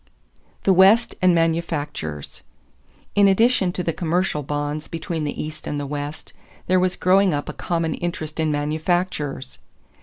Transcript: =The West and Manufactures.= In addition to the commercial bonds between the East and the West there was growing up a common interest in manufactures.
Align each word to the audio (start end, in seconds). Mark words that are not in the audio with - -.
=The 0.63 0.73
West 0.73 1.13
and 1.21 1.35
Manufactures.= 1.35 2.41
In 3.13 3.27
addition 3.27 3.71
to 3.73 3.83
the 3.83 3.93
commercial 3.93 4.41
bonds 4.41 4.87
between 4.87 5.25
the 5.25 5.39
East 5.43 5.67
and 5.67 5.79
the 5.79 5.85
West 5.85 6.33
there 6.65 6.79
was 6.79 6.95
growing 6.95 7.35
up 7.35 7.47
a 7.47 7.53
common 7.53 7.93
interest 7.93 8.39
in 8.39 8.51
manufactures. 8.51 9.59